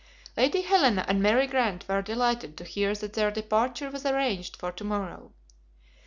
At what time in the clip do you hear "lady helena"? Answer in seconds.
0.35-1.05